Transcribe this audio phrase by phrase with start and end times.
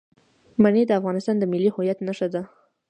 [0.61, 2.41] منی د افغانستان د ملي هویت نښه ده.